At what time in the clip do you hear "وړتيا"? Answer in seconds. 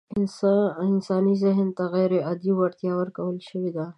2.55-2.91